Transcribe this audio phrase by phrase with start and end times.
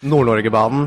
[0.00, 0.86] Nord-Norgebanen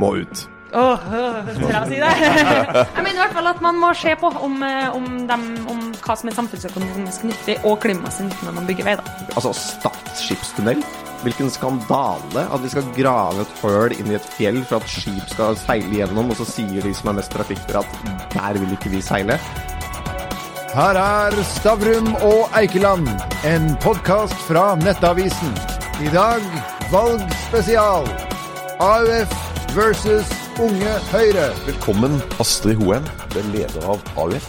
[0.00, 0.44] må ut.
[0.74, 2.12] Åh, oh, tør jeg å si det?
[2.96, 5.82] jeg mener i hvert fall at man må se på om, eh, om, dem, om
[6.02, 8.96] hva som er samfunnsøkonomisk nyttig og klimamessig nyttig når man bygger vei.
[8.98, 9.14] da.
[9.36, 10.80] Altså Stad skipstunnel?
[11.26, 15.28] Hvilken skandale at vi skal grave et høl inn i et fjell for at skip
[15.36, 18.96] skal seile gjennom, og så sier de som er mest trafikkere at der vil ikke
[18.96, 19.38] vi seile.
[20.74, 23.12] Her er Stavrum og Eikeland,
[23.46, 25.52] en podkast fra Nettavisen.
[26.02, 26.42] I dag
[26.90, 28.23] valgspesial.
[28.82, 29.30] AUF
[29.76, 30.26] versus
[30.58, 31.44] Unge Høyre.
[31.62, 34.48] Velkommen, Astrid Hoem, den leder av AUF.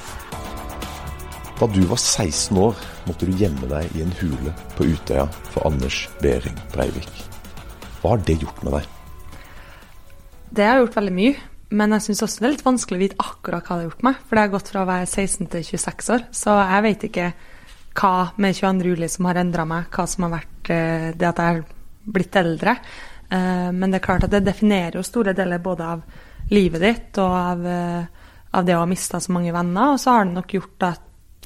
[1.59, 2.73] Da du var 16 år,
[3.05, 7.21] måtte du gjemme deg i en hule på Utøya for Anders Behring Breivik.
[8.01, 8.89] Hva har det gjort med deg?
[10.57, 11.37] Det har gjort veldig mye,
[11.77, 14.05] men jeg syns også det er litt vanskelig å vite akkurat hva det har gjort
[14.09, 14.19] meg.
[14.25, 17.31] For det har gått fra å være 16 til 26 år, så jeg vet ikke
[18.01, 18.89] hva med 22.
[18.89, 21.67] juli som har endra meg, hva som har vært eh, det at jeg har
[22.05, 22.79] blitt eldre.
[23.29, 26.03] Eh, men det er klart at det definerer jo store deler både av
[26.51, 29.95] livet ditt og av, eh, av det å ha mista så mange venner.
[29.95, 31.01] Og så har det nok gjort at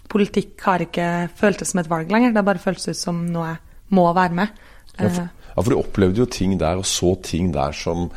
[0.09, 2.33] politikk har ikke føltes som et valg lenger.
[2.33, 3.59] Det har bare føltes ut som noe jeg
[3.95, 4.61] må være med.
[4.97, 8.09] Ja, for, Eh, ja, for du opplevde jo ting der, og så ting der som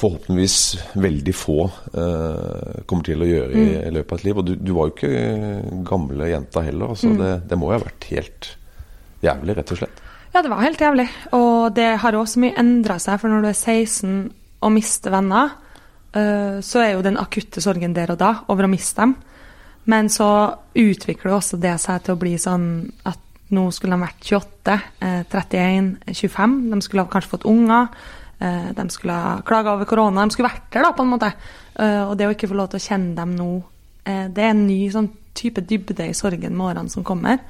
[0.00, 4.38] forhåpentligvis veldig få eh, kommer til å gjøre i, i løpet av et liv.
[4.40, 7.84] Og du, du var jo ikke gamle jenta heller, så det, det må jo ha
[7.84, 8.52] vært helt
[9.24, 9.99] jævlig, rett og slett.
[10.34, 11.08] Ja, det var helt jævlig.
[11.34, 14.12] Og det har også mye endra seg, for når du er 16
[14.62, 15.56] og mister venner,
[16.14, 19.16] øh, så er jo den akutte sorgen der og da over å miste dem.
[19.90, 20.28] Men så
[20.76, 22.66] utvikler også det seg til å bli sånn
[23.08, 23.18] at
[23.50, 26.56] nå skulle de vært 28, eh, 31, 25.
[26.70, 27.88] De skulle ha kanskje fått unger.
[28.40, 30.22] eh, De skulle ha klaga over korona.
[30.24, 31.32] De skulle vært der, da, på en måte.
[31.74, 33.62] Eh, Og det å ikke få lov til å kjenne dem nå,
[34.06, 37.40] eh, det er en ny sånn type dybde i sorgen med årene som kommer.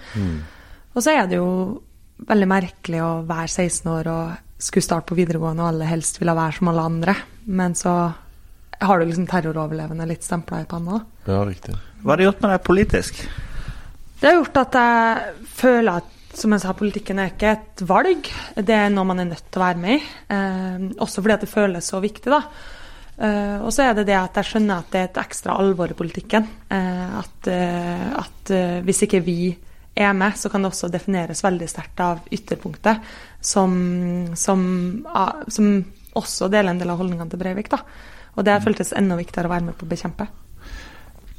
[0.94, 1.82] Og så er det jo
[2.28, 6.36] veldig merkelig å være 16 år og skulle starte på videregående og alle helst ville
[6.36, 7.14] være som alle andre.
[7.48, 7.94] Men så
[8.80, 11.02] har du liksom terroroverlevende litt stempla i panna.
[11.26, 11.76] Ja, riktig.
[12.02, 13.20] Hva har det gjort med deg politisk?
[14.20, 18.28] Det har gjort at jeg føler at som jeg sa, politikken er ikke et valg.
[18.54, 20.02] Det er noe man er nødt til å være med i.
[20.31, 22.38] Eh, også fordi at det føles så viktig, da.
[23.19, 25.91] Eh, og så er det det at jeg skjønner at det er et ekstra alvor
[25.91, 26.47] i politikken.
[26.70, 29.41] Eh, at eh, at eh, hvis ikke vi
[29.94, 33.02] er med, så kan det også defineres veldig sterkt av ytterpunktet,
[33.40, 33.72] som,
[34.38, 34.62] som,
[35.48, 35.70] som
[36.18, 37.70] også deler en del av holdningene til Breivik.
[37.72, 37.82] da.
[38.36, 40.28] Og det har føltes enda viktigere å være med på å bekjempe.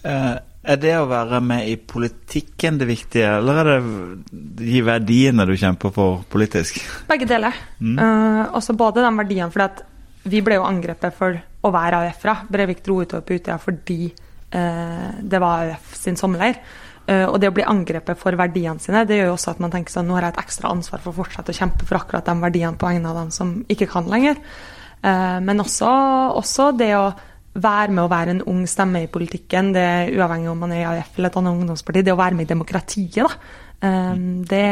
[0.02, 5.46] Eh, er det å være med i politikken det viktige, eller er det de verdiene
[5.50, 6.82] du kjemper for politisk?
[7.10, 7.56] Begge deler.
[7.82, 9.88] Eh, også både de verdiene, for
[10.30, 12.36] vi ble jo angrepet for å være AUF-ere.
[12.52, 14.12] Breivik dro utover på Utøya fordi
[14.54, 16.60] uh, det var AUF sin sommerleir.
[17.12, 19.74] Eh, og det å bli angrepet for verdiene sine, det gjør jo også at man
[19.74, 22.28] tenker sånn nå har jeg et ekstra ansvar for å fortsette å kjempe for akkurat
[22.28, 24.40] de verdiene på vegne av dem som ikke kan lenger.
[25.02, 25.90] Eh, men også,
[26.40, 27.10] også det å
[27.52, 30.86] være med å være en ung stemme i politikken, det er uavhengig om man er
[30.86, 33.58] i AUF eller et annet ungdomsparti, det å være med i demokratiet, da.
[33.82, 34.16] Eh,
[34.48, 34.66] det,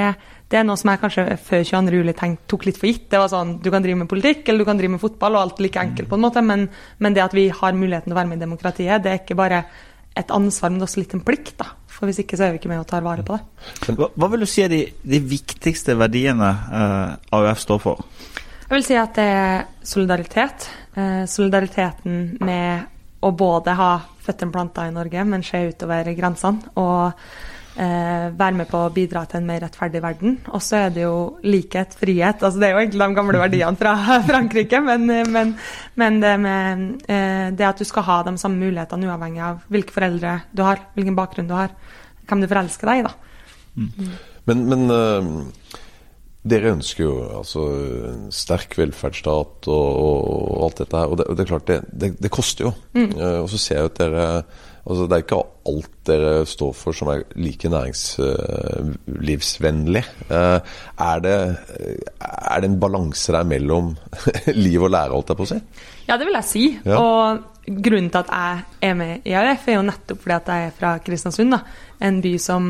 [0.50, 2.00] det er noe som jeg kanskje før 22.
[2.00, 3.10] juli tenkt, tok litt for gitt.
[3.12, 5.44] Det var sånn, Du kan drive med politikk eller du kan drive med fotball, og
[5.44, 6.46] alt like enkelt, på en måte.
[6.46, 6.70] Men,
[7.04, 9.38] men det at vi har muligheten til å være med i demokratiet, det er ikke
[9.40, 9.64] bare
[10.20, 11.56] et ansvar, men også litt en plikt.
[11.62, 11.72] da.
[11.92, 13.96] For hvis ikke så er vi ikke med og tar vare på det.
[13.98, 18.06] Hva, hva vil du si er de, de viktigste verdiene eh, AUF står for?
[18.70, 20.70] Jeg vil si at det er solidaritet.
[20.96, 23.94] Eh, solidariteten med å både ha
[24.24, 26.72] føttene planta i Norge, men se utover grensene.
[26.80, 27.12] Og
[27.80, 30.34] være med på å bidra til en mer rettferdig verden.
[30.52, 32.44] Og så er det jo likhet, frihet.
[32.44, 33.94] altså Det er jo egentlig de gamle verdiene fra
[34.30, 35.54] Frankrike, men, men,
[36.00, 39.96] men det med eh, det at du skal ha de samme mulighetene uavhengig av hvilke
[39.96, 41.72] foreldre du har, hvilken bakgrunn du har,
[42.28, 43.08] hvem du forelsker deg i.
[43.08, 43.16] da.
[44.50, 45.32] Men, men øh,
[46.50, 47.62] dere ønsker jo altså
[48.10, 50.18] en sterk velferdsstat og, og,
[50.56, 51.08] og alt dette her.
[51.12, 52.72] Og det, og det er klart, det, det, det koster jo.
[52.98, 54.26] Eh, og så ser jeg at dere
[54.90, 60.04] altså Det er ikke alt dere står for som er like næringslivsvennlig.
[60.32, 60.60] Uh,
[60.98, 61.36] er, det,
[62.18, 63.94] er det en balanse der mellom
[64.66, 65.60] liv og lære, holdt jeg på å si?
[66.08, 66.66] Ja, det vil jeg si.
[66.88, 66.96] Ja.
[66.98, 67.22] Og
[67.70, 68.54] grunnen til at jeg
[68.90, 71.50] er med i AUF, er jo nettopp fordi at jeg er fra Kristiansund.
[71.54, 71.60] da.
[72.10, 72.64] En by som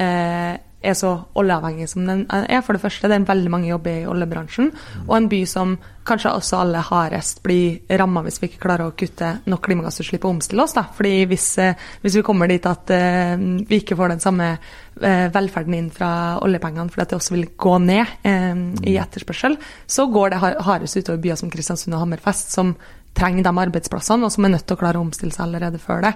[0.00, 2.60] eh, er så oljeavhengig som den er.
[2.64, 4.70] For det første, det er veldig mange jobber i oljebransjen.
[5.06, 5.74] Og en by som
[6.08, 10.36] kanskje også alle hardest blir ramma hvis vi ikke klarer å kutte nok klimagassutslipp og
[10.36, 10.74] omstille oss.
[10.76, 10.86] da.
[10.96, 15.26] Fordi hvis, eh, hvis vi kommer dit at eh, vi ikke får den samme eh,
[15.34, 20.30] velferden inn fra oljepengene fordi at det også vil gå ned i etterspørsel, så går
[20.30, 22.74] det har- hardest utover byer som Kristiansund og Hammerfest, som
[23.14, 26.02] trenger de arbeidsplassene, og som er nødt til å klare å omstille seg allerede før
[26.08, 26.14] det.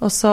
[0.00, 0.32] Og så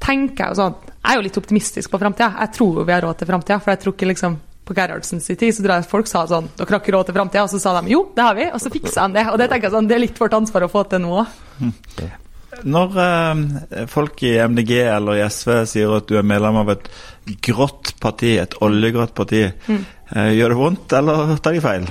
[0.00, 2.28] tenker Jeg jo sånn, jeg er jo litt optimistisk på framtida.
[2.40, 3.58] Jeg tror jo vi har råd til framtida.
[3.64, 6.68] For jeg tror ikke liksom på Gerhardsens tid, så tror jeg folk sa sånn Dere
[6.74, 7.42] har ikke råd til framtida.
[7.46, 9.26] Og så sa de jo, det har vi, og så fiksa de det.
[9.32, 11.36] Og det tenker jeg sånn, det er litt vårt ansvar å få til nå òg.
[12.68, 16.88] Når eh, folk i MDG eller i SV sier at du er medlem av et
[17.44, 19.84] grått parti, et oljegrått parti, Mm.
[20.16, 21.86] eh, gjør det vondt, eller tar de feil?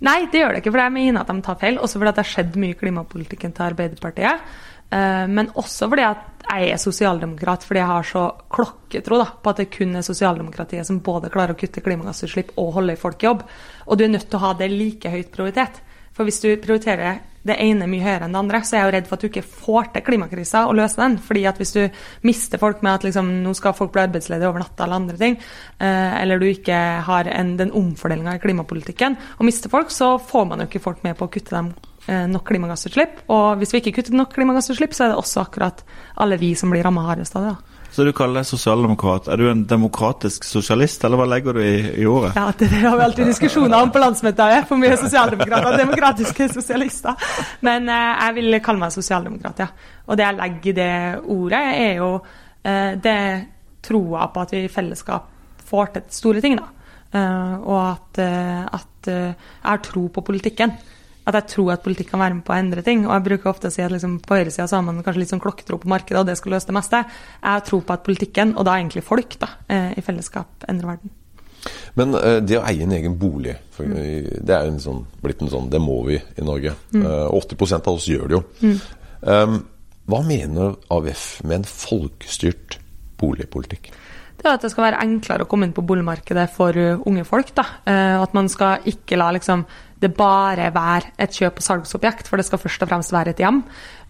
[0.00, 1.78] Nei, det gjør det ikke, for jeg mener at de tar feil.
[1.78, 4.40] Også fordi det har skjedd mye i klimapolitikken til Arbeiderpartiet.
[4.90, 9.52] Eh, men også fordi at jeg er sosialdemokrat, fordi jeg har så klokketro da, på
[9.52, 13.28] at det kun er sosialdemokratiet som både klarer å kutte klimagassutslipp og holde folk i
[13.28, 13.44] jobb.
[13.86, 15.82] Og du er nødt til å ha det like høyt prioritet.
[16.16, 18.94] For hvis du prioriterer det ene mye høyere enn det andre, så er jeg jo
[18.96, 21.16] redd for at du ikke får til klimakrisa og løse den.
[21.24, 24.64] Fordi at hvis du mister folk med at liksom, nå skal folk bli arbeidsledige over
[24.64, 25.38] natta eller andre ting,
[25.78, 30.50] eh, eller du ikke har en, den omfordelinga i klimapolitikken, og mister folk, så får
[30.50, 31.72] man jo ikke folk med på å kutte eh,
[32.08, 33.20] nok klimagassutslipp.
[33.30, 35.82] Og hvis vi ikke kutter nok klimagassutslipp, så er det også akkurat
[36.20, 37.56] alle vi som blir ramma hardest av det.
[37.90, 39.26] Så du kaller deg sosialdemokrat.
[39.32, 42.30] Er du en demokratisk sosialist, eller hva legger du i, i ordet?
[42.38, 44.68] Ja, det har vi alltid diskusjoner om på landsmøtet.
[44.68, 47.30] For mye sosialdemokrater og demokratiske sosialister.
[47.66, 49.96] Men eh, jeg vil kalle meg sosialdemokrat, ja.
[50.06, 50.92] Og det jeg legger i det
[51.34, 52.12] ordet, er jo
[52.62, 53.18] eh, det
[53.82, 55.26] troa på at vi i fellesskap
[55.70, 56.70] får til store ting, da.
[57.10, 60.78] Eh, og at, eh, at eh, jeg har tro på politikken.
[61.30, 63.06] At jeg tror at politikk kan være med på å endre ting.
[63.06, 65.42] Og jeg bruker ofte å si at liksom, på høyresida har man kanskje litt sånn
[65.42, 67.04] klokketro på markedet, og det skal løse det meste.
[67.38, 70.94] Jeg har tro på at politikken, og da egentlig folk, da, eh, i fellesskap endrer
[70.94, 71.16] verden.
[71.98, 75.42] Men eh, det å eie en egen bolig, for, det er jo en sånn, blitt
[75.44, 76.74] en sånn Det må vi i Norge.
[76.96, 78.74] Eh, 80% av oss gjør det jo.
[79.20, 79.58] Um,
[80.10, 82.78] hva mener AUF med en folkestyrt
[83.20, 83.90] boligpolitikk?
[84.40, 87.52] Det er at det skal være enklere å komme inn på boligmarkedet for unge folk.
[87.54, 87.66] da.
[87.84, 89.66] Eh, at man skal ikke la liksom,
[90.00, 93.42] det bare være et kjøp- og salgsobjekt, for det skal først og fremst være et
[93.42, 93.62] hjem.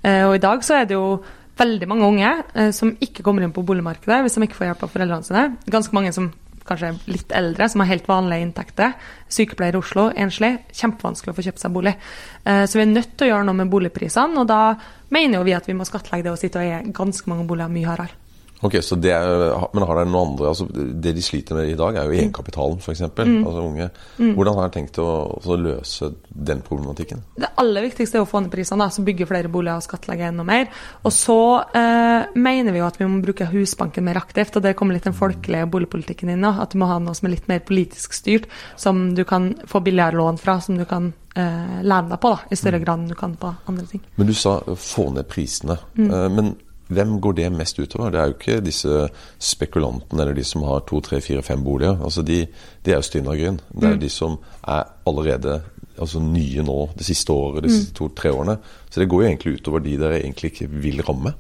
[0.05, 1.23] Eh, og i dag så er det jo
[1.61, 4.87] veldig mange unge eh, som ikke kommer inn på boligmarkedet hvis de ikke får hjelp
[4.87, 5.43] av foreldrene sine.
[5.69, 6.31] Ganske mange som
[6.71, 8.95] kanskje er litt eldre, som har helt vanlige inntekter.
[9.33, 10.53] Sykepleier i Oslo, enslig.
[10.77, 11.97] Kjempevanskelig å få kjøpt seg bolig.
[12.45, 14.77] Eh, Så vi er nødt til å gjøre noe med boligprisene, og da
[15.11, 17.73] mener jo vi at vi må skattlegge det og sitte og eie ganske mange boliger
[17.75, 18.20] mye hardere.
[18.67, 21.77] Ok, så det er, Men har dere noen andre altså Det de sliter med i
[21.79, 23.07] dag, er jo egenkapitalen, f.eks.
[23.07, 23.89] Altså unge.
[24.19, 25.09] Hvordan har dere tenkt å,
[25.39, 27.23] å løse den problematikken?
[27.41, 30.31] Det aller viktigste er å få ned prisene, som bygger bygge flere boliger og skattlegger
[30.31, 30.69] enda mer.
[31.05, 31.39] Og så
[31.77, 35.09] eh, mener vi jo at vi må bruke Husbanken mer aktivt, og det kommer litt
[35.09, 36.45] den folkelige boligpolitikken inn.
[36.45, 39.83] At du må ha noe som er litt mer politisk styrt, som du kan få
[39.85, 43.13] billigere lån fra, som du kan eh, lene deg på da, i større grad enn
[43.13, 44.05] du kan på andre ting.
[44.17, 45.79] Men du sa eh, få ned prisene.
[45.99, 46.11] Mm.
[46.37, 46.55] Men
[46.91, 48.11] hvem går det mest utover?
[48.11, 49.03] Det er jo ikke disse
[49.39, 51.99] spekulantene eller de som har to, tre, fire, fem boliger.
[52.03, 52.43] Altså de,
[52.85, 53.61] de er jo stinn av grunn.
[53.71, 55.61] Det er jo de som er allerede
[56.01, 58.57] altså nye nå det siste året, de siste to-tre årene.
[58.91, 61.35] Så det går jo egentlig utover de dere egentlig ikke vil ramme.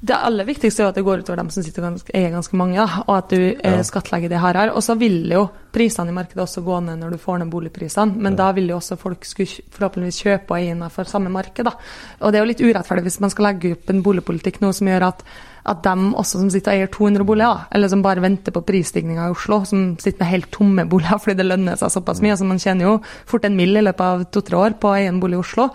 [0.00, 2.56] Det aller viktigste er jo at det går utover dem som sitter ganske, er ganske
[2.56, 3.82] mange, da, og at du ja.
[3.84, 4.72] skattlegger det hardere.
[4.72, 5.42] Og så vil jo
[5.74, 8.78] prisene i markedet også gå ned når du får ned boligprisene, men da vil jo
[8.78, 11.68] også folk skulle forhåpentligvis kjøpe innenfor samme marked.
[11.68, 11.76] da.
[12.20, 14.88] Og det er jo litt urettferdig hvis man skal legge opp en boligpolitikk nå som
[14.88, 15.24] gjør at
[15.68, 19.28] at de også som sitter og eier 200 boliger, eller som bare venter på prisstigninga
[19.28, 22.48] i Oslo, som sitter med helt tomme boliger fordi det lønner seg såpass mye, altså
[22.48, 22.94] man tjener jo
[23.28, 25.68] fort en mill i løpet av to-tre år på å eie en bolig i Oslo,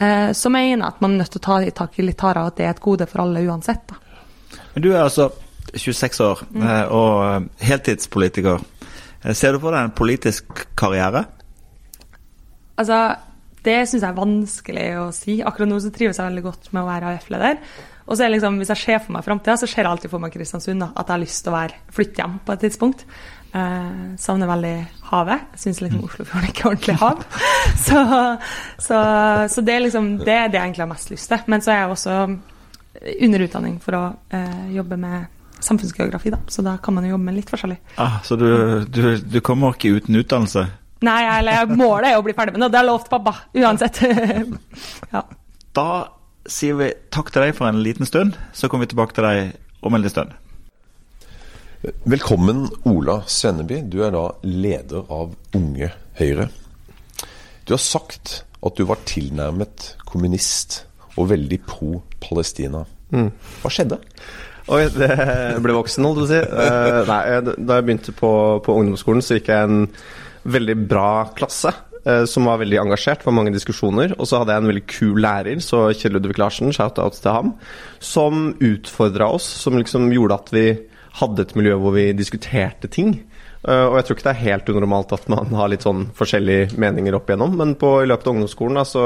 [0.00, 2.26] eh, så mener jeg at man er nødt til å ta i tak i litt
[2.26, 3.86] hardere, at det er et gode for alle uansett.
[3.88, 4.58] da.
[4.74, 5.30] Men du er altså
[5.74, 6.68] 26 år mm.
[6.96, 8.62] og eh, heltidspolitiker.
[9.24, 11.24] Eh, Ser du for deg en politisk karriere?
[12.80, 13.00] Altså,
[13.66, 15.40] det syns jeg er vanskelig å si.
[15.44, 17.58] Akkurat nå så trives jeg veldig godt med å være AUF-leder.
[18.10, 20.22] Og så er liksom, hvis jeg ser for meg framtida, så ser jeg alltid for
[20.22, 20.82] meg Kristiansund.
[20.82, 23.04] da, At jeg har lyst til å være, flytte hjem på et tidspunkt.
[23.54, 24.74] Eh, savner veldig
[25.10, 25.44] havet.
[25.54, 27.22] Jeg syns liksom Oslofjorden ikke er ordentlig hav.
[27.86, 28.00] Så,
[28.82, 28.98] så,
[29.48, 31.44] så det er liksom det er det jeg egentlig har mest lyst til.
[31.50, 32.16] Men så er jeg også
[33.26, 34.02] under utdanning for å
[34.36, 36.40] eh, jobbe med samfunnsgeografi, da.
[36.50, 37.78] Så da kan man jo jobbe med litt forskjellig.
[38.00, 38.48] Ah, så du,
[38.88, 40.66] du, du kommer ikke uten utdannelse?
[41.06, 43.36] Nei, eller målet er å bli ferdig med det, det har jeg lovt pappa.
[43.56, 44.02] Uansett.
[45.14, 45.22] ja.
[45.76, 45.86] Da
[46.50, 49.52] sier vi takk til deg for en liten stund, så kommer vi tilbake til deg
[49.86, 50.36] om en liten stund.
[52.04, 53.80] Velkommen, Ola Svenneby.
[53.88, 55.88] Du er da leder av Unge
[56.18, 56.50] Høyre.
[57.64, 60.82] Du har sagt at du var tilnærmet kommunist
[61.16, 62.84] og veldig pro Palestina.
[63.10, 64.00] Hva skjedde?
[64.70, 65.08] Oi, det
[65.64, 66.66] ble voksen, holdt jeg på å si.
[66.66, 68.32] Eh, nei, da jeg begynte på,
[68.66, 69.80] på ungdomsskolen, så gikk jeg en
[70.52, 71.72] veldig bra klasse.
[72.04, 74.14] Eh, som var veldig engasjert, var mange diskusjoner.
[74.18, 77.54] Og så hadde jeg en veldig kul lærer, så Kjell Ludvig Larsen, shout-out til ham,
[77.98, 80.66] som utfordra oss, som liksom gjorde at vi
[81.20, 83.16] hadde et miljø hvor vi diskuterte ting.
[83.66, 86.78] Eh, og jeg tror ikke det er helt unormalt at man har litt sånn forskjellige
[86.80, 89.04] meninger opp igjennom, men på, i løpet av ungdomsskolen da, så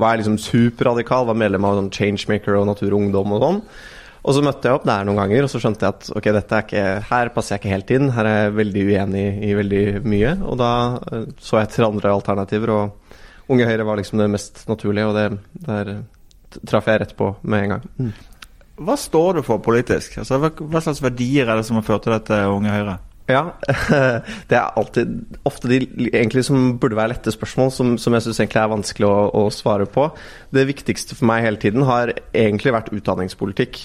[0.00, 3.64] var jeg liksom superradikal, var medlem av sånn Changemaker og Natur og Ungdom og sånn.
[4.20, 6.56] Og så møtte jeg opp der noen ganger, og så skjønte jeg at ok, dette
[6.56, 8.10] er ikke, her passer jeg ikke helt inn.
[8.12, 10.32] Her er jeg veldig uenig i veldig mye.
[10.44, 10.72] Og da
[11.08, 15.16] eh, så jeg til andre alternativer, og Unge Høyre var liksom det mest naturlige, og
[15.16, 15.28] det
[15.66, 15.94] der
[16.68, 17.88] traff jeg rett på med en gang.
[17.96, 18.12] Mm.
[18.80, 20.20] Hva står du for politisk?
[20.22, 22.98] Altså, hva, hva slags verdier er det som har ført til dette Unge Høyre?
[23.28, 23.42] Ja,
[24.50, 28.40] det er alltid ofte de egentlig som burde være lette spørsmål, som, som jeg syns
[28.42, 30.08] egentlig er vanskelig å, å, svare på.
[30.54, 33.84] Det viktigste for meg hele tiden har egentlig vært utdanningspolitikk.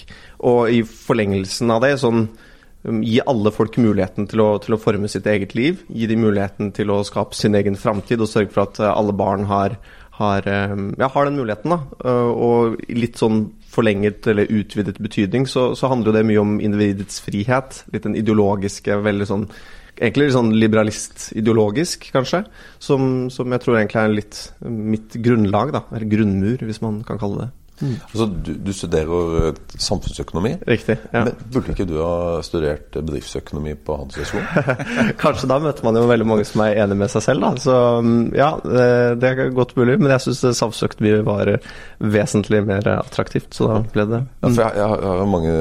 [0.49, 4.81] Og i forlengelsen av det sånn um, Gi alle folk muligheten til å, til å
[4.81, 5.83] forme sitt eget liv.
[5.89, 9.15] Gi dem muligheten til å skape sin egen framtid og sørge for at uh, alle
[9.17, 9.77] barn har,
[10.17, 11.73] har, um, ja, har den muligheten.
[11.75, 11.79] Da.
[12.05, 17.19] Uh, og litt sånn forlenget eller utvidet betydning, så, så handler det mye om individets
[17.23, 17.83] frihet.
[17.93, 19.49] Litt den ideologiske, veldig sånn
[19.95, 22.41] Egentlig litt sånn liberalist-ideologisk, kanskje.
[22.83, 25.85] Som, som, jeg tror egentlig er litt mitt grunnlag, da.
[25.95, 27.47] Eller grunnmur, hvis man kan kalle det.
[27.81, 27.95] Mm.
[28.07, 30.53] Altså, du, du, studerer eh, samfunnsøkonomi.
[30.67, 31.25] Riktig, ja.
[31.25, 34.77] Men Burde ikke du ha studert bedriftsøkonomi på Handelshøyskolen?
[35.23, 37.51] Kanskje da møter man jo veldig mange som er enig med seg selv, da.
[37.65, 39.97] Så mm, ja, det er godt mulig.
[39.99, 41.51] Men jeg syns samfunnsøkonomi var
[41.99, 45.53] vesentlig mer attraktivt, så da ble det ja, for jeg, jeg, har mange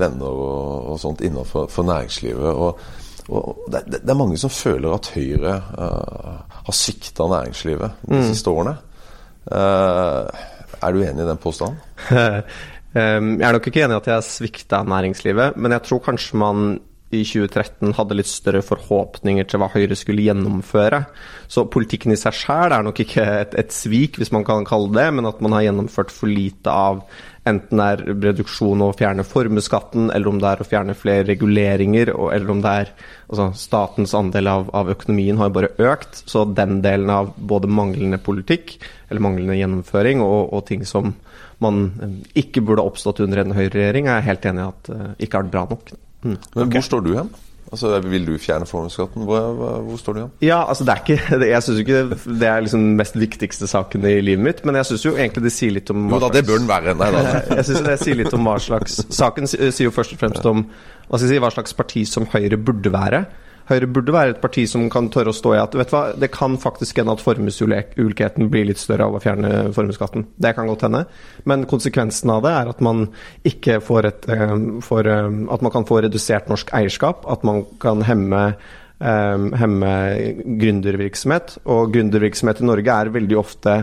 [0.00, 2.50] venner og, og sånt innenfor næringslivet.
[2.50, 2.80] og,
[3.30, 8.24] og det, det, er mange som føler at Høyre uh, har svikta næringslivet de mm.
[8.32, 8.74] siste årene.
[9.50, 10.26] Uh,
[10.80, 11.80] er du enig i den påstanden?
[12.94, 16.78] jeg er nok ikke enig i at jeg svikta næringslivet, men jeg tror kanskje man
[17.10, 21.02] i 2013 hadde litt større forhåpninger til hva Høyre skulle gjennomføre.
[21.50, 24.92] Så politikken i seg sjøl er nok ikke et, et, svik, hvis man kan kalle
[24.94, 27.02] det, men at man har gjennomført for lite av
[27.48, 31.24] enten det er reduksjon og å fjerne formuesskatten, eller om det er å fjerne flere
[31.30, 32.92] reguleringer, eller om det er
[33.30, 37.70] altså Statens andel av, av økonomien har jo bare økt, så den delen av både
[37.70, 38.76] manglende politikk,
[39.08, 41.14] eller manglende gjennomføring, og, og ting som
[41.60, 45.06] man eh, ikke burde oppstått under en høyreregjering, er jeg helt enig i at uh,
[45.20, 45.94] ikke er bra nok.
[46.20, 46.36] Mm.
[46.36, 46.74] Men okay.
[46.76, 47.32] hvor står du hen?
[47.70, 49.22] Altså, Vil du fjerne formuesskatten?
[49.28, 50.32] Hvor, hvor, står du igjen?
[50.42, 52.00] Ja, altså det er ikke, Jeg syns ikke
[52.40, 55.44] det er liksom den mest viktigste saken i livet mitt, men jeg syns jo egentlig
[55.46, 56.96] det sier litt om Jo da, det bør den være.
[56.98, 57.22] Nei da.
[57.60, 60.66] jeg syns det sier litt om hva slags Saken sier jo først og fremst om
[61.10, 63.24] hva si, hva slags parti som Høyre burde være.
[63.70, 66.02] Høyre burde være et parti som kan tørre å stå i at vet du hva,
[66.18, 70.26] det kan faktisk hende at formuesulikheten blir litt større av å fjerne formuesskatten.
[70.42, 71.04] Det kan godt hende.
[71.46, 73.06] Men konsekvensen av det er at man
[73.46, 77.22] ikke får et eh, får, eh, At man kan få redusert norsk eierskap.
[77.30, 79.94] At man kan hemme eh, hemme
[80.60, 81.60] gründervirksomhet.
[81.70, 83.76] Og gründervirksomhet i Norge er veldig ofte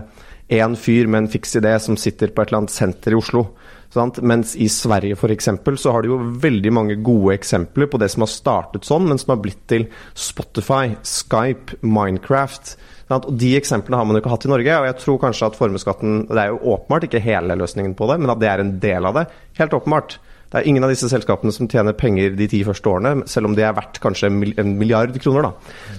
[0.52, 3.48] én fyr med en fiks idé som sitter på et eller annet senter i Oslo.
[3.94, 4.20] Sant?
[4.20, 5.50] Mens i Sverige f.eks.
[5.80, 9.22] så har de jo veldig mange gode eksempler på det som har startet sånn, men
[9.22, 12.76] som har blitt til Spotify, Skype, Minecraft.
[13.08, 13.30] Sant?
[13.30, 14.78] Og De eksemplene har man jo ikke hatt i Norge.
[14.78, 18.20] og jeg tror kanskje at formuesskatten Det er jo åpenbart ikke hele løsningen på det,
[18.20, 19.28] men at det er en del av det.
[19.60, 20.20] Helt åpenbart.
[20.48, 23.56] Det er ingen av disse selskapene som tjener penger de ti første årene, selv om
[23.58, 25.50] de er verdt kanskje en milliard kroner.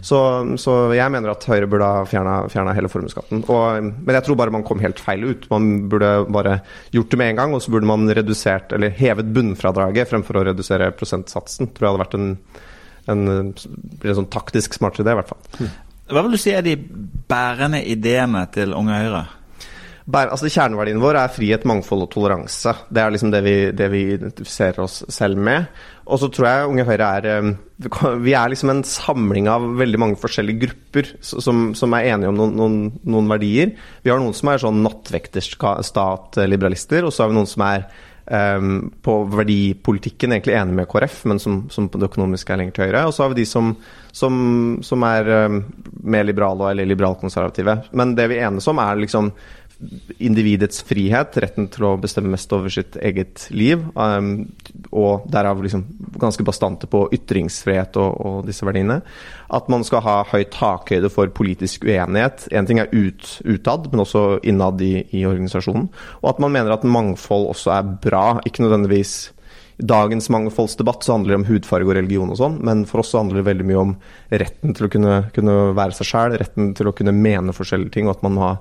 [0.00, 0.20] Så,
[0.60, 3.44] så jeg mener at Høyre burde ha fjerna hele formuesskatten.
[3.44, 5.44] Men jeg tror bare man kom helt feil ut.
[5.52, 6.60] Man burde bare
[6.96, 10.46] gjort det med en gang, og så burde man redusert, eller hevet bunnfradraget fremfor å
[10.48, 11.74] redusere prosentsatsen.
[11.76, 12.30] Tror jeg hadde vært en,
[13.12, 15.72] en, en sånn taktisk smartere idé, i hvert fall.
[16.08, 16.78] Hva vil du si er de
[17.28, 19.26] bærende ideene til Unge Høyre?
[20.08, 22.72] Altså Kjerneverdien vår er frihet, mangfold og toleranse.
[22.88, 25.64] Det er liksom det vi, det vi identifiserer oss selv med.
[26.08, 27.48] Og så tror jeg Unge Høyre er eh,
[28.24, 32.38] Vi er liksom en samling av veldig mange forskjellige grupper som, som er enige om
[32.40, 33.68] noen, noen, noen, verdier.
[34.02, 37.80] Vi har noen som er sånn nattvekterstat-liberalister, og så har vi noen som er
[38.30, 42.76] um, på verdipolitikken egentlig enig med KrF, men som, som, på det økonomiske er lenger
[42.76, 43.04] til høyre.
[43.08, 43.74] Og så har vi de som,
[44.16, 44.34] som,
[44.84, 45.60] som er um,
[46.08, 47.74] mer liberale eller liberalkonservative.
[47.92, 49.32] Men det vi enes om, er liksom
[50.18, 54.48] individets frihet, retten til å bestemme mest over sitt eget liv, um,
[54.90, 55.84] og derav liksom
[56.18, 58.98] ganske bastante på ytringsfrihet og, og, disse verdiene.
[59.54, 62.48] At man skal ha høy takhøyde for politisk uenighet.
[62.50, 65.88] Én ting er ut, utad, men også innad i, i organisasjonen.
[66.22, 69.16] Og at man mener at mangfold også er bra, ikke nødvendigvis
[69.78, 73.20] dagens mangfoldsdebatt så handler det om hudfarge og religion og sånn, men for oss så
[73.20, 73.92] handler det veldig mye om
[74.42, 78.08] retten til å kunne, kunne være seg sjæl, retten til å kunne mene forskjellige ting,
[78.08, 78.54] og at man må ha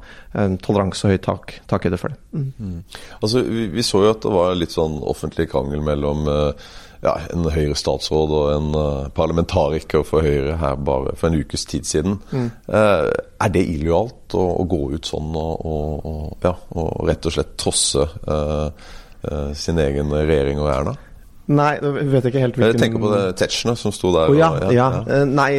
[0.43, 2.19] en toleranse og høyt tak, takhøyde for det.
[2.37, 2.51] Mm.
[2.57, 2.99] Mm.
[3.17, 6.69] Altså, vi, vi, så jo at det var litt sånn offentlig krangel mellom uh,
[7.01, 11.89] ja, en Høyre-statsråd og en uh, parlamentariker for Høyre her bare for en ukes tid
[11.89, 12.19] siden.
[12.29, 12.47] Mm.
[12.69, 13.09] Uh,
[13.41, 17.37] er det illojalt å, å, gå ut sånn og, og, og, ja, og rett og
[17.37, 18.69] slett trosse uh,
[19.57, 20.95] sin egen regjering og Erna?
[21.47, 24.31] Nei, jeg vet ikke helt hvilken Jeg tenker på det Tetzschner som sto der.
[24.31, 25.03] Oh, ja, og, ja, ja.
[25.07, 25.23] ja.
[25.27, 25.51] Nei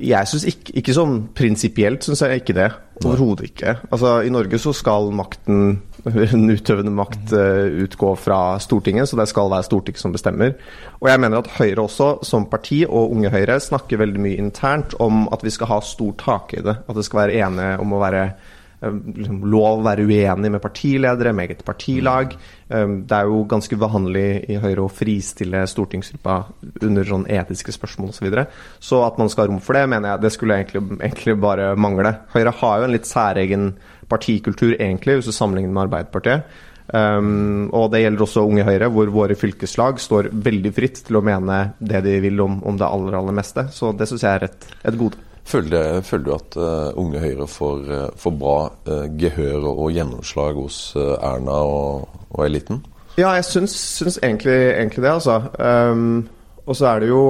[0.00, 2.70] Jeg syns ikke, ikke sånn prinsipielt syns jeg ikke det.
[3.04, 3.74] Overhodet ikke.
[3.92, 5.74] Altså, I Norge så skal makten,
[6.32, 10.54] den utøvende makt, uh, utgå fra Stortinget, så det skal være Stortinget som bestemmer.
[11.00, 14.96] Og jeg mener at Høyre også, som parti, og Unge Høyre, snakker veldig mye internt
[15.00, 16.78] om at vi skal ha stor takhøyde.
[16.88, 20.62] At det skal være enige om å være Eh, liksom, lov å være uenig med
[20.62, 22.32] partiledere, med eget partilag.
[22.68, 26.38] Eh, det er jo ganske vanlig i Høyre å fristille stortingsgruppa
[26.86, 28.20] under sånn etiske spørsmål osv.
[28.20, 28.46] Så, videre.
[28.84, 31.72] så at man skal ha rom for det, mener jeg det skulle egentlig, egentlig bare
[31.76, 32.14] mangle.
[32.34, 33.70] Høyre har jo en litt særegen
[34.10, 36.58] partikultur, egentlig, hvis du sammenligner med Arbeiderpartiet.
[36.90, 41.24] Um, og det gjelder også Unge Høyre, hvor våre fylkeslag står veldig fritt til å
[41.24, 43.68] mene det de vil om, om det aller, aller meste.
[43.74, 45.29] Så det syns jeg er et, et gode.
[45.50, 50.58] Føler, føler, du at uh, Unge Høyre får, uh, får bra uh, gehør og gjennomslag
[50.60, 52.84] hos Erna og, og, eliten?
[53.18, 55.40] Ja, jeg syns, syns egentlig, egentlig, det, altså.
[55.58, 56.28] Um,
[56.66, 57.24] og så er det jo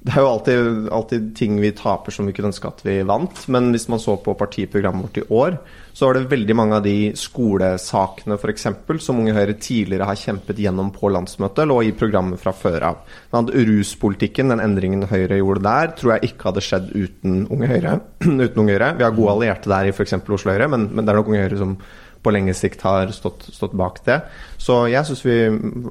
[0.00, 3.42] det er jo alltid, alltid, ting vi taper som vi kunne ønske at vi vant.
[3.52, 5.58] Men hvis man så på partiprogrammet vårt i år,
[5.92, 10.60] så var det veldig mange av de skolesakene eksempel, som Unge Høyre tidligere har kjempet
[10.62, 13.00] gjennom på landsmøtet, lå i programmet fra før av.
[13.32, 17.96] Ruspolitikken, den endringen Høyre gjorde der, tror jeg ikke hadde skjedd uten Unge Høyre.
[18.44, 18.92] uten Unge Høyre.
[18.98, 20.18] Vi har gode allierte der i f.eks.
[20.20, 21.74] Oslo Høyre, men, men, det er nok Unge Høyre som
[22.20, 24.20] på lengre sikt har stått, stått bak det.
[24.60, 25.38] Så jeg syns vi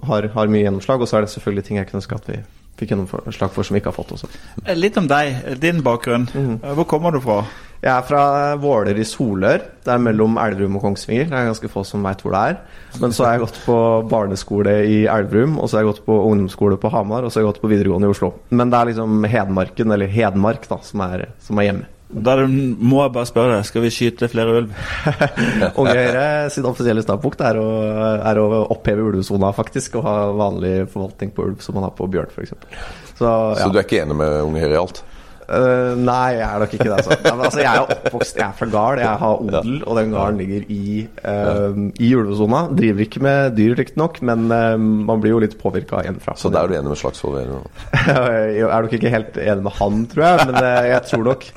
[0.05, 2.41] har, har mye gjennomslag, og så er det selvfølgelig ting jeg kunne ønske at vi
[2.79, 4.29] fikk gjennomslag for som vi ikke har fått også.
[4.63, 6.29] Eh, litt om deg, din bakgrunn.
[6.31, 6.53] Mm.
[6.77, 7.41] Hvor kommer du fra?
[7.79, 8.21] Jeg er fra
[8.59, 9.61] Våler i Solør.
[9.85, 11.29] Det er mellom Elverum og Kongsvinger.
[11.29, 12.57] Det er ganske få som veit hvor det er.
[12.99, 13.77] Men så har jeg gått på
[14.11, 17.45] barneskole i Elverum, og så har jeg gått på ungdomsskole på Hamar, og så har
[17.45, 18.33] jeg gått på videregående i Oslo.
[18.51, 21.87] Men det er liksom Hedmarken, eller Hedmark, da, som er, som er hjemme.
[22.09, 24.71] Da må jeg bare spørre deg, skal vi skyte flere ulv?
[25.79, 31.31] Unge Høyre sin offisielle standpunkt er, er, å oppheve ulvesona, faktisk, og ha vanlig forvaltning
[31.31, 32.57] på ulv som man har på bjørn, f.eks.
[33.13, 33.55] Så, ja.
[33.61, 35.03] Så du er ikke enig med Unge Høyre i alt?
[35.49, 36.97] Uh, nei, jeg er nok ikke det.
[36.99, 37.15] Altså.
[37.33, 37.61] altså.
[37.63, 39.01] jeg er oppvokst Jeg er fra gard.
[39.01, 42.63] Jeg har odel, og den garden ligger i, uh, i ulvesona.
[42.77, 46.37] Driver ikke med dyr, riktignok, men uh, man blir jo litt påvirka hjemmefra.
[46.37, 50.03] Så da er du enig med Slagsvold jeg er nok ikke helt enig med han,
[50.11, 50.49] tror jeg.
[50.49, 51.47] Men jeg tror nok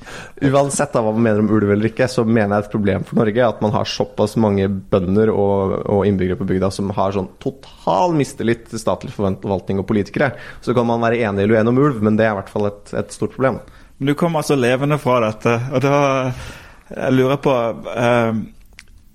[0.42, 3.20] Uansett av hva man mener om ulv eller ikke, så mener jeg et problem for
[3.20, 7.30] Norge at man har såpass mange bønder og, og innbyggere på bygda som har sånn
[7.42, 10.32] total mistillit til statlig forvaltning og politikere.
[10.64, 12.72] Så kan man være enig eller uenig om ulv, men det er i hvert fall
[12.72, 13.60] et, et stort problem.
[13.98, 15.96] Men du kom altså levende fra dette, og da
[16.92, 17.54] jeg lurer på
[17.96, 18.42] eh,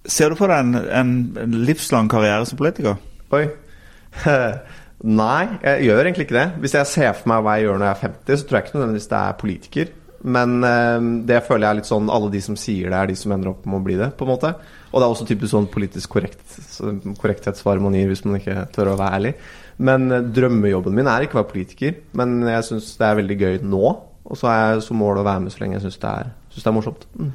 [0.07, 2.95] Ser du på deg en, en, livslang karriere som politiker?
[3.35, 3.43] Oi.
[5.21, 6.45] Nei, jeg gjør egentlig ikke det.
[6.63, 8.65] Hvis jeg ser for meg hva jeg gjør når jeg er 50, så tror jeg
[8.65, 9.91] ikke nødvendigvis det er politiker.
[10.37, 13.19] Men eh, det føler jeg er litt sånn alle de som sier det, er de
[13.19, 14.53] som ender opp med å bli det, på en måte.
[14.89, 16.57] Og det er også typisk sånn politisk korrekt,
[17.19, 19.33] korrekthetssvar man gir hvis man ikke tør å være ærlig.
[19.77, 23.39] Men eh, drømmejobben min er ikke å være politiker, men jeg syns det er veldig
[23.43, 23.97] gøy nå.
[24.27, 26.13] Og så er jeg som mål å være med så lenge jeg syns det,
[26.55, 27.07] det, er morsomt.
[27.15, 27.31] Mm.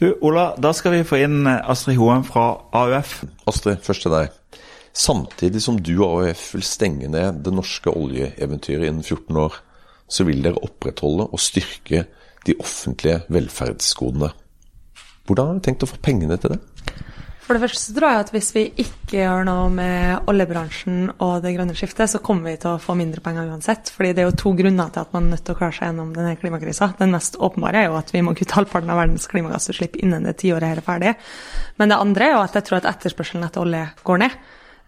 [0.00, 2.46] Du, Ola, da skal vi få inn eh, Astrid Hoem fra
[2.80, 3.18] AUF.
[3.50, 4.36] Astrid, først til deg.
[4.96, 9.60] Samtidig som du og AUF vil stenge ned det norske oljeeventyret innen 14 år,
[10.10, 12.06] så vil dere opprettholde og styrke
[12.46, 14.32] de offentlige velferdsgodene.
[15.28, 16.60] Hvordan har du tenkt å få pengene til det?
[17.50, 21.40] For det første så tror jeg at hvis vi ikke gjør noe med oljebransjen og
[21.42, 23.90] det grønne skiftet, så kommer vi til å få mindre penger uansett.
[23.90, 25.88] Fordi det er jo to grunner til at man er nødt til å klare seg
[25.88, 26.92] gjennom denne klimakrisa.
[27.00, 30.36] Den mest åpenbare er jo at vi må kutte halvparten av verdens klimagassutslipp innen det
[30.44, 31.16] tiåret her er ferdig.
[31.82, 33.82] Men det andre er jo at jeg tror at etterspørselen etter olje
[34.12, 34.38] går ned.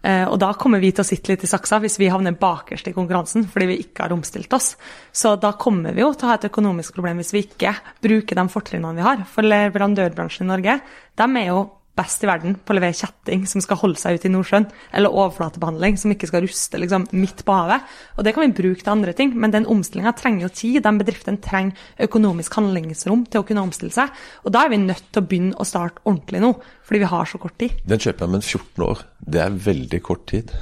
[0.07, 2.87] Eh, og da kommer vi til å sitte litt i saksa hvis vi havner bakerst
[2.87, 4.77] i konkurransen fordi vi ikke har omstilt oss.
[5.11, 7.75] Så da kommer vi jo til å ha et økonomisk problem hvis vi ikke
[8.07, 9.27] bruker de fortrinnene vi har.
[9.35, 10.81] For leverandørbransjen i Norge,
[11.19, 11.63] de er jo
[11.97, 14.65] best i verden på å levere kjetting som skal holde seg ute i Nordsjøen,
[14.97, 17.85] eller overflatebehandling som ikke skal ruste liksom, midt på havet.
[18.17, 20.81] Og Det kan vi bruke til andre ting, men den omstillinga trenger jo tid.
[20.85, 24.13] Den bedriften trenger økonomisk handlingsrom til å kunne omstille seg.
[24.43, 26.53] Og da er vi nødt til å begynne å starte ordentlig nå,
[26.83, 27.77] fordi vi har så kort tid.
[27.85, 30.55] Den kjøper jeg, men 14 år, det er veldig kort tid.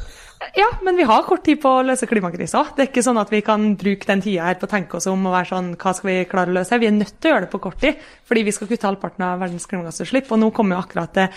[0.56, 2.64] Ja, men vi har kort tid på å løse klimakrisa.
[2.76, 5.06] Det er ikke sånn at vi kan bruke den tida her på å tenke oss
[5.12, 6.80] om og være sånn Hva skal vi klare å løse?
[6.82, 9.26] Vi er nødt til å gjøre det på kort tid, fordi vi skal kutte halvparten
[9.28, 10.32] av verdens klimagassutslipp.
[10.34, 11.28] Og nå kommer jo akkurat det,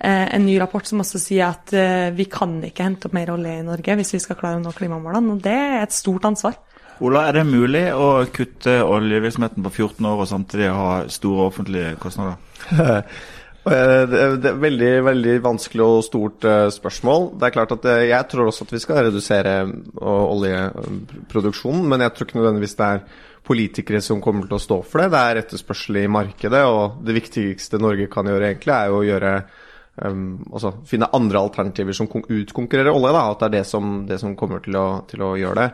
[0.00, 3.34] eh, en ny rapport som også sier at eh, vi kan ikke hente opp mer
[3.36, 5.36] olje i Norge hvis vi skal klare å nå klimamålene.
[5.36, 6.56] Og det er et stort ansvar.
[7.04, 11.96] Ola, er det mulig å kutte oljevirksomheten på 14 år og samtidig ha store offentlige
[12.00, 12.38] kostnader?
[13.64, 14.02] Eh,
[14.36, 17.30] det er veldig veldig vanskelig og stort eh, spørsmål.
[17.40, 19.54] Det er klart at eh, Jeg tror også at vi skal redusere
[20.04, 23.06] oljeproduksjonen, men jeg tror ikke nødvendigvis det er
[23.44, 25.08] politikere som kommer til å stå for det.
[25.14, 29.06] Det er etterspørsel i markedet, og det viktigste Norge kan gjøre, egentlig, er jo å
[29.08, 29.34] gjøre
[29.94, 33.12] altså finne andre alternativer som utkonkurrerer olje.
[33.14, 35.68] da, At det er det som, det som kommer til å, til å, gjøre det.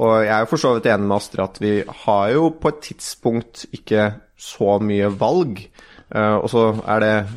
[0.00, 1.74] Og jeg er jo for så vidt enig med Astrid at vi
[2.06, 4.08] har jo på et tidspunkt ikke
[4.40, 5.60] så mye valg.
[6.14, 7.28] Uh, og så er det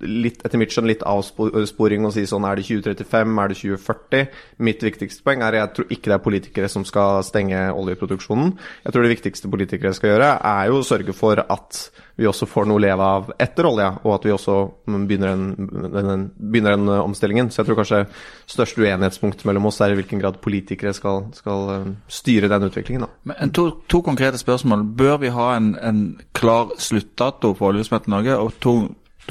[0.00, 4.38] litt, etter mitt skjønn litt avsporing å si sånn er det 2035, er det 2040?
[4.66, 8.54] Mitt viktigste poeng er at jeg tror ikke det er politikere som skal stenge oljeproduksjonen.
[8.84, 11.82] Jeg tror det viktigste politikere skal gjøre, er jo å sørge for at
[12.20, 16.26] vi også får noe å leve av etter olja, og at vi også begynner den,
[16.36, 17.48] begynner den omstillingen.
[17.48, 18.02] Så jeg tror kanskje
[18.50, 23.06] største uenighetspunkt mellom oss er i hvilken grad politikere skal, skal eh, styre den utviklingen.
[23.06, 23.32] Da.
[23.32, 24.84] Men to, to, konkrete spørsmål.
[25.00, 26.02] Bør vi ha en, en
[26.36, 28.36] klar sluttdato for oljesmelt Norge?
[28.36, 28.74] Og to,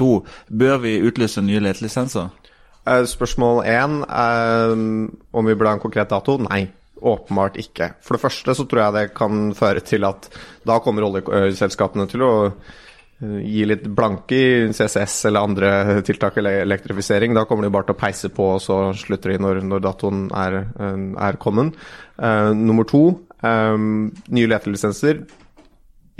[0.00, 0.10] To,
[0.48, 2.30] bør vi utlyse nye letelisenser?
[2.88, 4.72] Eh, spørsmål én, eh,
[5.32, 6.38] om vi burde ha en konkret dato?
[6.38, 6.68] Nei.
[7.00, 7.94] Åpenbart ikke.
[8.04, 10.28] For det første så tror jeg det kan føre til at
[10.66, 16.60] da kommer oljeselskapene til å eh, gi litt blanke i CCS eller andre tiltak eller
[16.66, 17.34] elektrifisering.
[17.34, 20.28] Da kommer de bare til å peise på, og så slutter de når, når datoen
[20.32, 20.64] er,
[21.16, 21.76] er kommet.
[22.20, 25.22] Uh, nummer to, um, nye letelisenser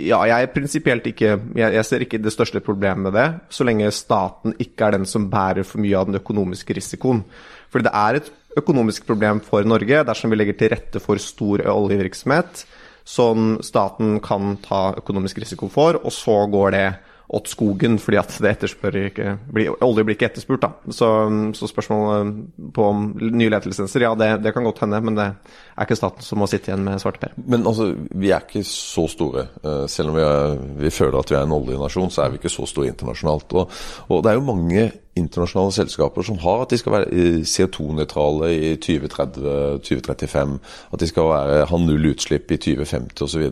[0.07, 3.65] ja, jeg er prinsipielt ikke jeg, jeg, ser ikke det største problemet med det, så
[3.67, 7.23] lenge staten ikke er den som bærer for mye av den økonomiske risikoen.
[7.71, 11.63] Fordi det er et økonomisk problem for Norge dersom vi legger til rette for stor
[11.71, 12.65] oljevirksomhet
[13.07, 16.85] som staten kan ta økonomisk risiko for, og så går det
[17.31, 20.91] åt skogen fordi at det etterspør ikke blir, Olje blir ikke etterspurt, da.
[20.91, 21.07] Så,
[21.55, 22.33] så spørsmålet
[22.75, 26.27] på om nye letelisenser, ja det, det, kan godt hende, men det er ikke staten
[26.27, 27.37] som må sitte igjen med svarteper.
[27.47, 29.45] Men altså, vi er ikke så store.
[29.63, 32.41] Eh, selv om vi, er, vi føler at vi er en oljenasjon, så er vi
[32.41, 33.55] ikke så store internasjonalt.
[33.55, 33.79] Og,
[34.11, 38.75] og det er jo mange internasjonale selskaper som har at de skal være CO2-nøytrale i
[38.75, 40.55] 2030-2035,
[40.91, 43.49] at de skal være, ha null utslipp i 2050 osv.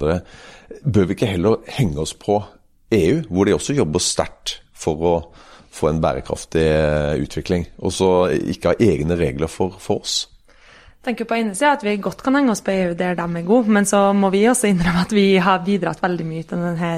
[0.83, 2.41] Bør vi ikke heller henge oss på
[2.95, 5.13] EU, hvor de også jobber sterkt for å
[5.79, 7.67] få en bærekraftig eh, utvikling.
[7.83, 10.23] Og så ikke ha egne regler for, for oss.
[10.99, 13.23] Jeg tenker på ene sida at vi godt kan henge oss på EU der de
[13.23, 16.59] er gode, men så må vi også innrømme at vi har bidratt veldig mye til
[16.59, 16.89] denne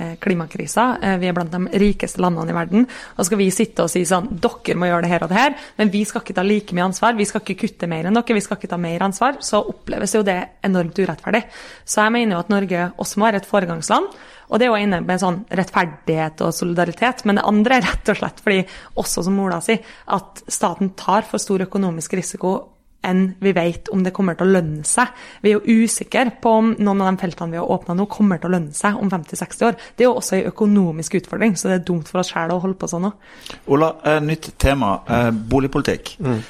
[0.00, 0.86] eh, klimakrisa.
[0.96, 2.88] Eh, vi er blant de rikeste landene i verden.
[3.18, 5.54] Og skal vi sitte og si sånn dere må gjøre det her og det her,
[5.76, 8.38] men vi skal ikke ta like mye ansvar, vi skal ikke kutte mer enn dere,
[8.40, 11.44] vi skal ikke ta mer ansvar, så oppleves jo det enormt urettferdig.
[11.84, 14.08] Så jeg mener jo at Norge også må være et foregangsland.
[14.50, 17.24] Og det er jo inne med sånn rettferdighet og solidaritet.
[17.28, 18.60] Men det andre er rett og slett fordi,
[19.00, 22.58] også som Ola sier, at staten tar for stor økonomisk risiko
[23.06, 25.08] enn vi vet om det kommer til å lønne seg.
[25.40, 28.40] Vi er jo usikre på om noen av de feltene vi har åpna nå, kommer
[28.40, 29.78] til å lønne seg om 50-60 år.
[29.96, 32.60] Det er jo også en økonomisk utfordring, så det er dumt for oss sjæl å
[32.60, 33.30] holde på sånn òg.
[33.72, 34.98] Ola, eh, nytt tema.
[35.08, 36.16] Eh, boligpolitikk.
[36.20, 36.42] Mm.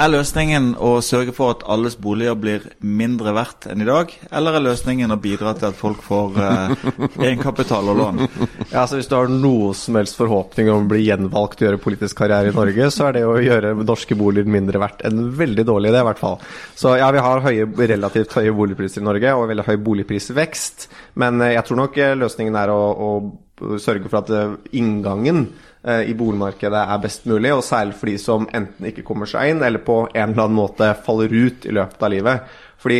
[0.00, 4.54] Er løsningen å sørge for at alles boliger blir mindre verdt enn i dag, eller
[4.56, 6.84] er løsningen å bidra til at folk får eh,
[7.26, 8.22] egenkapital og lån?
[8.70, 11.82] Ja, altså Hvis du har noe som helst forhåpning om å bli gjenvalgt og gjøre
[11.84, 15.66] politisk karriere i Norge, så er det å gjøre norske boliger mindre verdt en veldig
[15.68, 16.40] dårlig idé, i hvert fall.
[16.80, 20.88] Så ja, vi har høye, relativt høye boligpriser i Norge, og veldig høy boligprisvekst,
[21.20, 25.50] men eh, jeg tror nok eh, løsningen er å, å sørge for at eh, inngangen
[25.80, 29.62] i boligmarkedet er best mulig, og særlig for de som enten ikke kommer seg inn,
[29.64, 32.58] eller på en eller annen måte faller ut i løpet av livet.
[32.80, 32.98] Fordi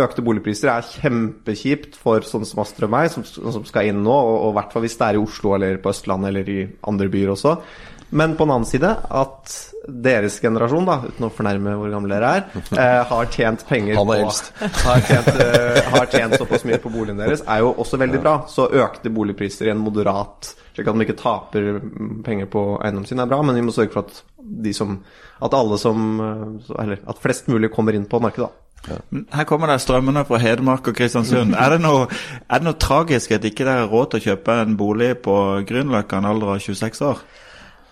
[0.00, 4.14] økte boligpriser er kjempekjipt for sånne som Astrid og meg, som, som, skal inn nå,
[4.14, 7.10] og i hvert fall hvis det er i Oslo eller på Østlandet eller i andre
[7.12, 7.56] byer også.
[8.10, 9.52] Men på den annen side at
[9.86, 12.46] deres generasjon, da, uten å fornærme hvor gamle dere er,
[12.82, 14.50] eh, har tjent penger Han er eldst.
[14.84, 18.34] Har tjent, eh, har tjent såpass mye på boligen deres, er jo også veldig bra.
[18.50, 21.80] Så økte boligpriser i en moderat slik at de ikke taper
[22.24, 25.00] penger på eiendommen sin, er bra, men vi må sørge for at de som
[25.40, 26.20] At alle som
[26.78, 28.66] Eller at flest mulig kommer inn på markedet, da.
[28.88, 28.96] Ja.
[29.36, 31.54] Her kommer det strømmene fra Hedmark og Kristiansund.
[31.62, 32.06] Er det noe,
[32.48, 35.36] er det noe tragisk at ikke dere har råd til å kjøpe en bolig på
[35.68, 37.20] Grünerløkka en alder av 26 år?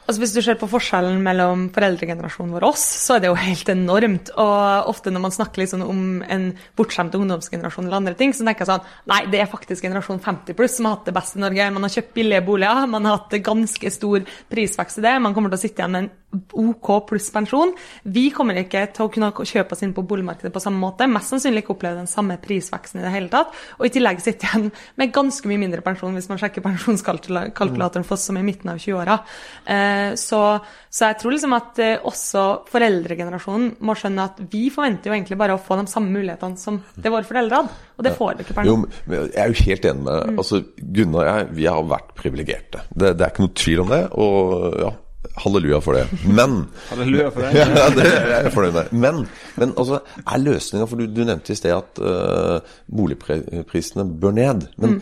[0.09, 3.35] Altså Hvis du ser på forskjellen mellom foreldregenerasjonen vår og oss, så er det jo
[3.37, 4.31] helt enormt.
[4.41, 6.47] Og ofte når man snakker liksom om en
[6.81, 10.57] bortskjemt ungdomsgenerasjon eller andre ting, så tenker jeg sånn Nei, det er faktisk generasjon 50
[10.57, 11.67] pluss som har hatt det best i Norge.
[11.77, 15.13] Man har kjøpt billige boliger, man har hatt ganske stor prisvekst i det.
[15.21, 16.15] Man kommer til å sitte igjen med en
[16.57, 17.75] OK pluss pensjon.
[18.05, 21.09] Vi kommer ikke til å kunne kjøpe oss inn på boligmarkedet på samme måte.
[21.09, 23.53] Mest sannsynlig ikke oppleve den samme prisveksten i det hele tatt.
[23.77, 24.69] Og i tillegg sitte igjen
[25.01, 28.73] med ganske mye mindre pensjon hvis man sjekker pensjonskalkulatoren for oss som er i midten
[28.73, 29.21] av 20-åra.
[29.69, 30.41] Eh, så,
[30.89, 35.41] så, jeg tror liksom at eh, også foreldregenerasjonen må skjønne at vi forventer jo egentlig
[35.41, 37.83] bare å få de samme mulighetene som det våre foreldre hadde.
[37.99, 38.79] Og det får vi ikke per nå.
[39.11, 40.31] Jeg er jo helt enig med deg.
[40.31, 40.41] Mm.
[40.45, 40.63] Altså,
[40.99, 42.87] Gunnar og jeg, vi har vært privilegerte.
[42.95, 44.03] Det, det er ikke noe tvil om det.
[44.15, 44.95] og ja
[45.39, 46.07] Halleluja for det.
[46.25, 47.53] Men Halleluja for det.
[47.59, 48.93] ja, det er jeg fornøyd med.
[48.93, 49.23] Men,
[49.59, 54.69] men altså, er løsninga For du, du, nevnte i sted at uh, boligprisene bør ned.
[54.79, 55.01] Men mm.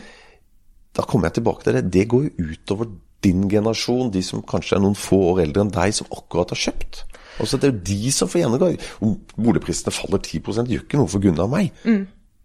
[0.97, 1.85] da kommer jeg tilbake til det.
[1.93, 2.91] Det går jo utover
[3.25, 6.61] din generasjon, de som kanskje er noen få år eldre enn deg, som akkurat har
[6.67, 7.05] kjøpt.
[7.41, 8.69] Altså Det er jo de som får gjennomgå.
[9.05, 10.41] Om boligprisene faller 10
[10.73, 11.73] gjør ikke noe for Gunnar og meg.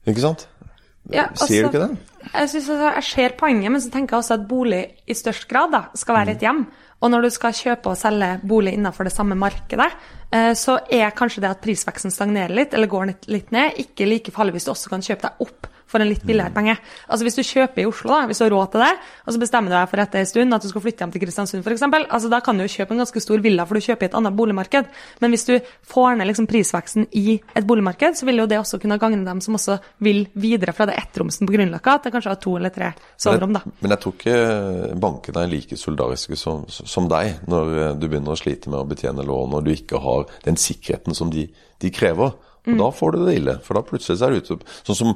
[0.08, 0.48] Ikke sant?
[1.10, 1.98] Ja, Ser du altså- ikke det?
[2.34, 5.48] Jeg, synes altså, jeg ser poenget, men så tenker jeg også at bolig i størst
[5.50, 6.68] grad da, skal være et hjem.
[7.02, 9.90] Og når du skal kjøpe og selge bolig innenfor det samme markedet,
[10.32, 14.32] eh, så er kanskje det at prisveksten stagnerer litt, eller går litt ned, ikke like
[14.32, 16.78] farlig hvis du også kan kjøpe deg opp for en litt billigere penge.
[17.08, 18.92] Altså Hvis du kjøper i Oslo, da, hvis du har råd til det,
[19.26, 21.24] og så bestemmer du deg for etter en stund at du skal flytte hjem til
[21.26, 24.08] Kristiansund f.eks., altså, da kan du jo kjøpe en ganske stor villa, for du kjøper
[24.08, 24.92] i et annet boligmarked.
[25.24, 25.54] Men hvis du
[25.92, 29.44] får ned liksom prisveksten i et boligmarked, så vil jo det også kunne gagne dem
[29.44, 32.74] som også vil videre fra det ettromsen på Grünerløkka til kanskje å ha to eller
[32.76, 33.64] tre soverom, da.
[33.66, 37.92] Men, jeg, men jeg tror ikke bankene er like solidariske som, som deg når eh,
[38.00, 41.32] du begynner å slite med å betjene lån og du ikke har den sikkerheten som
[41.34, 41.48] de,
[41.82, 42.34] de krever.
[42.62, 45.16] Og Da får du det ille, for da plutselig er det ute Sånn som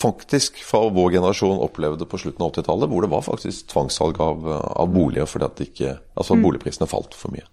[0.00, 4.46] faktisk fra vår generasjon opplevde på slutten av 80-tallet, hvor det var faktisk tvangssalg av,
[4.50, 7.46] av boliger fordi at ikke, altså boligprisene falt for mye.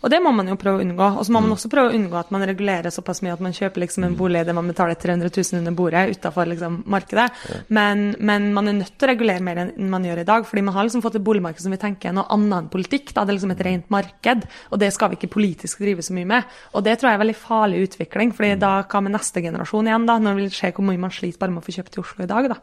[0.00, 1.06] Og det må man jo prøve å unngå.
[1.20, 3.54] Og så må man også prøve å unngå at man regulerer såpass mye at man
[3.56, 7.26] kjøper liksom en bolig der man betaler 300 000 under bordet utafor liksom markedet.
[7.68, 10.46] Men, men man er nødt til å regulere mer enn man gjør i dag.
[10.48, 13.12] fordi man har liksom fått et boligmarked som vi tenker er noe annet enn politikk.
[13.12, 13.26] Da.
[13.26, 16.30] Det er liksom et rent marked, og det skal vi ikke politisk drive så mye
[16.32, 16.56] med.
[16.72, 19.90] Og det tror jeg er en veldig farlig utvikling, fordi da hva med neste generasjon
[19.90, 20.16] igjen, da?
[20.22, 22.30] Når vi ser hvor mye man sliter bare med å få kjøpt i Oslo i
[22.30, 22.60] dag, da.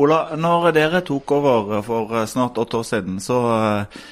[0.00, 4.02] Ola, når dere tok over for snart åtte år siden, så eh,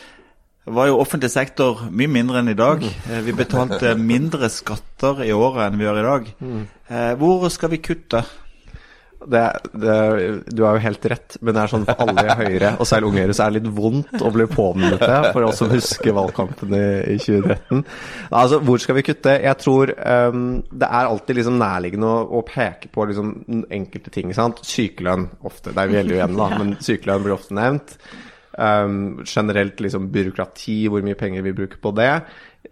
[0.74, 2.83] var jo offentlig sektor mye mindre enn i dag.
[2.85, 6.28] Eh, Vi betalte mindre skatter i året enn vi gjør i dag.
[6.90, 8.24] Eh, Hvor skal vi kutte?
[9.28, 9.40] Det,
[9.74, 9.94] det,
[10.54, 13.09] du har jo helt rett, men det er sånn for alle i Høyre, og særlig
[13.11, 16.14] unge Høyre, så er det litt vondt å bli påminnet det, for oss som husker
[16.16, 17.83] valgkampen i, i 2013.
[18.31, 19.35] Altså, hvor skal vi kutte?
[19.42, 23.35] Jeg tror um, det er alltid liksom nærliggende å, å peke på liksom
[23.74, 24.31] enkelte ting.
[24.38, 24.62] sant?
[24.64, 27.98] Sykelønn ofte, det gjelder jo igjen, da, men sykelønn blir ofte nevnt.
[28.59, 32.11] Um, generelt liksom byråkrati, hvor mye penger vi bruker på det.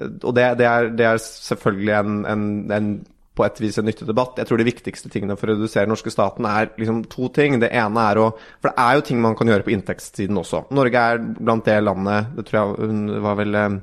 [0.00, 2.88] Og det, det, er, det er selvfølgelig en, en, en
[3.36, 4.38] på et vis en nyttig debatt.
[4.40, 7.58] Jeg tror de viktigste tingene for å redusere den norske staten er liksom to ting.
[7.60, 10.64] Det ene er å For det er jo ting man kan gjøre på inntektssiden også.
[10.76, 13.76] Norge er blant det landet Det tror jeg hun var vel eh,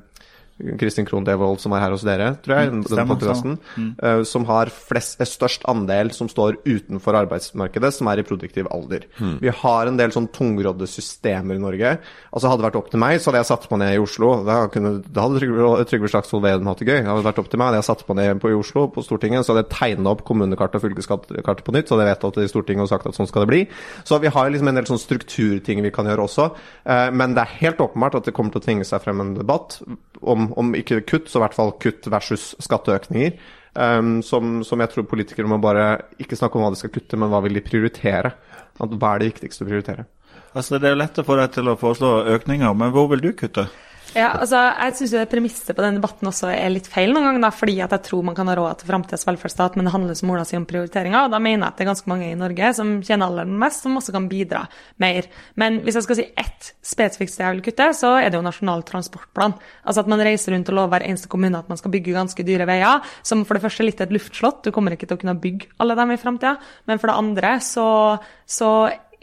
[0.80, 3.89] Kristin Krohn Devold som var her hos dere, tror jeg, mm, stemmer, denne mm.
[3.98, 8.70] uh, som har flest, eh, størst andel som står utenfor arbeidsmarkedet, som er i produktiv
[8.74, 9.08] alder.
[9.42, 11.96] Vi har en del sånn tungrodde systemer i Norge.
[12.32, 14.30] Altså Hadde det vært opp til meg, så hadde jeg satt meg ned i Oslo.
[14.46, 17.00] Da, kunne, da hadde Trygve, Trygve Slagsvold Vedum hatt det gøy.
[17.02, 19.04] Hadde det vært opp til meg, hadde jeg satt meg ned på, i Oslo, på
[19.06, 22.39] Stortinget, så hadde jeg tegna opp kommunekart og fylkeskartet på nytt, så hadde jeg vedtatt
[22.39, 23.62] det i Stortinget og sagt at sånn skal det bli.
[24.06, 26.50] Så vi har liksom en del sånn strukturting vi kan gjøre også.
[26.86, 29.36] Uh, men det er helt åpenbart at det kommer til å tvinge seg frem en
[29.39, 29.80] debatt
[30.22, 33.38] om, om ikke kutt, så i hvert fall kutt versus skatteøkninger.
[33.73, 37.17] Um, som, som jeg tror politikere må bare ikke snakke om hva de skal kutte,
[37.17, 38.36] men hva vil de prioritere?
[38.77, 40.06] At, hva er det viktigste å prioritere?
[40.53, 43.23] Altså, Det er jo lett å få deg til å foreslå økninger, men hvor vil
[43.23, 43.65] du kutte?
[44.13, 47.80] Ja, altså, jeg syns premisset på denne debatten også er litt feil noen ganger, fordi
[47.82, 50.43] at jeg tror man kan ha råd til framtidas velferdsstat, men det handler som Ola
[50.45, 51.26] sier om prioriteringer.
[51.26, 53.82] og Da mener jeg at det er ganske mange i Norge som tjener aller mest,
[53.82, 54.62] som også kan bidra
[55.02, 55.30] mer.
[55.58, 58.45] Men hvis jeg skal si ett spesifikt sted jeg vil kutte, så er det jo
[58.45, 59.58] Nasjonal transportplan.
[59.82, 62.45] Altså at man reiser rundt og lover hver eneste kommune at man skal bygge ganske
[62.45, 65.23] dyre veier, som for det første er litt et luftslott, du kommer ikke til å
[65.26, 67.88] kunne bygge alle dem i framtida, men for det andre så,
[68.45, 68.69] så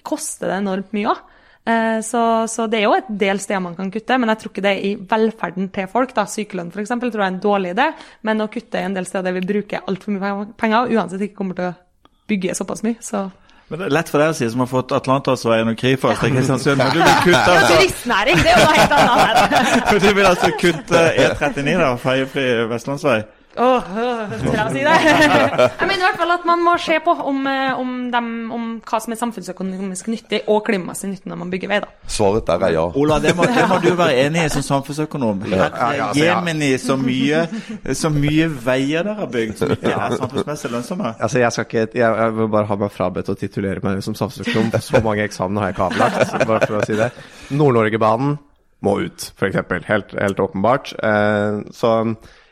[0.03, 1.29] koster det enormt mye òg.
[1.69, 4.51] Eh, Så, så det er jo et del steder man kan kutte, men jeg tror
[4.53, 6.15] ikke det er i velferden til folk.
[6.17, 6.89] da, Sykelønn f.eks.
[6.89, 7.91] tror jeg er en dårlig idé,
[8.23, 11.37] men å kutte i en del steder der vi bruker altfor mye penger, uansett ikke
[11.37, 11.75] kommer til å
[12.31, 13.31] bygge såpass mye, så
[13.71, 16.33] Men Det er lett for deg å si, som har fått Atlanterhavsveien og Krifast til
[16.35, 16.81] Kristiansund.
[16.81, 19.37] Men du vil kutte altså, Turistnæring, det er jo noe helt annet.
[19.93, 23.21] Men du vil altså kutte E39, da, ferjefri vestlandsvei.
[23.61, 24.95] Åh, tør jeg å si det?
[25.81, 28.67] Jeg mener i hvert fall at man må se på om, eh, om, dem, om
[28.89, 31.81] hva som er samfunnsøkonomisk nyttig og klimamessig nyttig når man bygger vei.
[31.85, 31.91] da.
[32.09, 32.87] Svaret der er ja.
[32.97, 35.45] Ola, det må, det må du være enig i som samfunnsøkonom.
[35.53, 35.69] ja,
[35.99, 36.09] ja.
[36.17, 37.45] Jemini, så mye,
[37.97, 41.15] så mye veier dere har bygd som ikke er samfunnsmessig lønnsomme.
[41.21, 44.17] Altså, jeg, skal ikke, jeg, jeg vil bare ha meg frabedt å titulere meg som
[44.17, 44.73] samfunnsøkonom.
[44.81, 47.11] Så mange eksamener har jeg ikke avlagt, bare for å si det.
[47.53, 48.39] Nord-Norgebanen
[48.87, 49.61] må ut, f.eks.
[49.89, 50.95] Helt, helt åpenbart.
[51.05, 51.97] Eh, så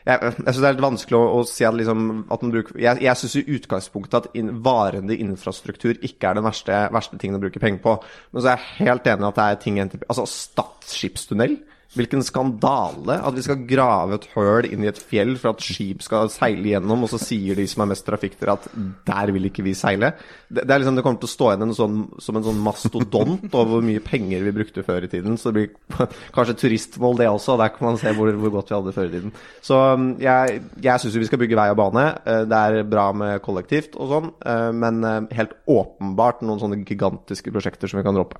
[0.09, 2.79] jeg, jeg syns det er litt vanskelig å, å si at, liksom, at man bruker
[2.81, 7.37] Jeg, jeg syns i utgangspunktet at in, varende infrastruktur ikke er den verste, verste tingen
[7.39, 7.95] å bruke penger på.
[8.33, 11.59] Men så er jeg helt enig i at det er ting Altså, Stad skipstunnel.
[11.97, 16.03] Hvilken skandale at vi skal grave et høl inn i et fjell for at skip
[16.05, 18.67] skal seile gjennom, og så sier de som er mest trafikkdere at
[19.07, 20.11] der vil ikke vi seile.
[20.45, 23.47] Det, det liksom, det kommer til å stå igjen en sånn, som en sånn mastodont
[23.49, 25.39] over hvor mye penger vi brukte før i tiden.
[25.41, 27.57] Så det blir kanskje turistmål, det også.
[27.57, 29.33] Der kan man se hvor, hvor godt vi hadde det før i tiden.
[29.65, 32.05] Så um, jeg, jeg syns vi skal bygge vei og bane.
[32.21, 36.83] Eh, Det er bra med kollektivt og sånn, eh, men eh, helt åpenbart noen sånne
[36.85, 38.37] gigantiske prosjekter som vi kan droppe.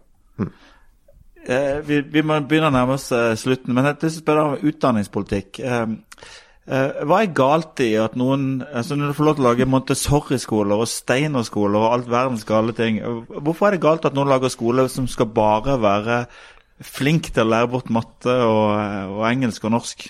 [1.49, 5.59] Eh, vi, vi må begynne å nærme oss eh, slutten, men jeg spørre om utdanningspolitikk.
[5.65, 5.95] Eh,
[6.69, 9.69] eh, hva er galt i at noen altså Når du får lov til å lage
[9.73, 14.53] Montessori-skoler og Steiner-skoler og alt verdens gale ting, hvorfor er det galt at noen lager
[14.53, 16.21] skole som skal bare være
[16.85, 20.05] flink til å lære bort matte og, og engelsk og norsk?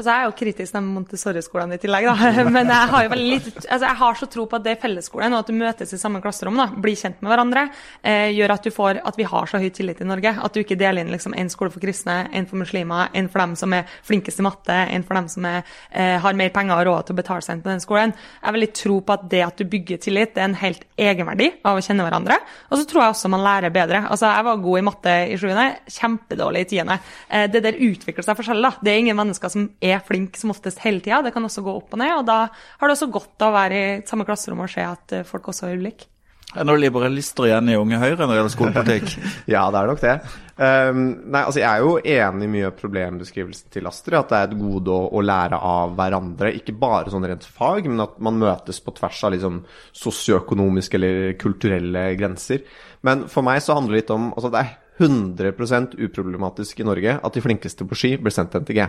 [0.00, 2.44] Altså, jeg er jo kritisk til Montessori-skolene i tillegg, da.
[2.56, 5.42] Men jeg har litt, altså, jeg har så tro på at det er fellesskolen, og
[5.42, 7.66] at du møtes i samme klasserom, da, blir kjent med hverandre,
[8.00, 10.32] eh, gjør at får at vi har så høy tillit i Norge.
[10.40, 13.42] At du ikke deler inn liksom en skole for kristne, en for muslimer, en for
[13.42, 16.80] dem som er flinkest i matte, en for dem som er, eh, har mer penger
[16.80, 18.16] og råd til å betale seg inn på den skolen.
[18.16, 20.88] Jeg har veldig tro på at det at du bygger tillit, det er en helt
[20.96, 22.40] egenverdi av å kjenne hverandre.
[22.70, 24.06] Og så tror jeg også man lærer bedre.
[24.08, 26.98] Altså, jeg var god i matte i sjuende, kjempedårlig i tiende.
[27.28, 28.72] Eh, det der utvikler seg forskjellig, da.
[28.80, 31.22] Det er ingen mennesker som er flink som oftest hele tida.
[31.26, 32.14] Det kan også gå opp og ned.
[32.20, 35.16] Og da har det også godt av å være i samme klasserom og se at
[35.16, 36.10] eh, folk også er ulike.
[36.50, 39.12] Er det noen liberalister igjen i Unge Høyre når det gjelder skolepolitikk?
[39.52, 40.14] Ja, det er nok det.
[40.60, 44.16] Um, nei, altså Jeg er jo enig i mye av problembeskrivelsen til Astrid.
[44.18, 46.50] At det er et gode å, å, lære av hverandre.
[46.58, 49.60] Ikke bare sånn rent fag, men at man møtes på tvers av liksom
[50.02, 52.66] sosioøkonomiske eller kulturelle grenser.
[53.06, 57.14] Men for meg så handler det litt om altså Det er 100% uproblematisk i Norge
[57.14, 58.82] at de flinkeste på ski blir sendt til NTG.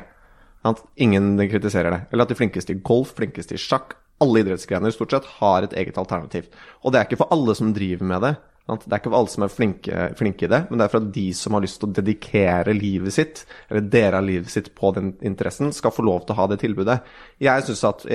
[0.67, 2.02] At ingen kritiserer det.
[2.12, 5.74] Eller at de flinkeste i golf, flinkeste i sjakk, alle idrettsgrener stort sett har et
[5.74, 6.52] eget alternativ.
[6.86, 8.36] Og det er ikke for alle som driver med det.
[8.71, 11.02] Det er ikke for alle som er flinke, flinke, i det, men det er for
[11.02, 14.93] at de som har lyst til å dedikere livet sitt, eller deler livet sitt på
[14.95, 17.00] den interessen, skal få lov til å ha det tilbudet.
[17.41, 18.06] Jeg synes at,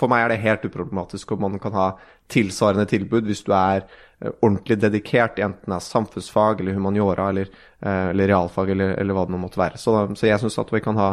[0.00, 1.90] For meg er det helt uproblematisk om man kan ha
[2.30, 7.50] tilsvarende tilbud hvis du er eh, ordentlig dedikert, enten det er samfunnsfag eller humaniora eller,
[7.82, 9.80] eh, eller realfag eller, eller, hva det nå måtte være.
[9.82, 11.10] Så, så jeg syns at vi kan ha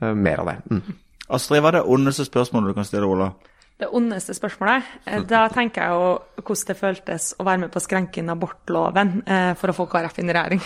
[0.00, 0.56] mer av det.
[0.70, 0.98] Mm.
[1.28, 3.32] Astrid, hva er det ondeste spørsmålet du kan stille Ola?
[3.78, 4.86] Det ondeste spørsmålet?
[5.06, 6.06] Eh, da tenker jeg jo
[6.42, 9.86] hvordan det føltes å være med på å skrenke inn abortloven eh, for å få
[9.92, 10.64] KrF inn i regjering.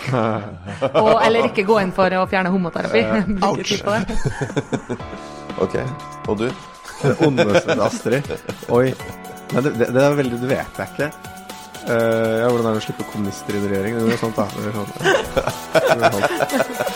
[1.03, 3.03] Og, eller ikke gå inn for å fjerne homoterapi.
[3.45, 3.75] Ouch!
[5.67, 5.77] ok.
[6.25, 6.47] Og du?
[7.03, 8.33] Det ondeste til Astrid?
[8.73, 8.87] Oi.
[9.53, 11.11] Nei, det, det, det, er veldig Det vet jeg ikke.
[11.83, 13.97] Uh, ja, hvordan er det å slippe kommunister inn i regjering?
[13.99, 14.45] Det er sånt, da.
[14.55, 14.93] Det er sånt.
[16.63, 16.93] Det.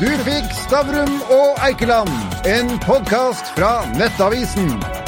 [0.00, 4.99] Du fikk Stavrum og Eikeland, en podkast fra Nettavisen.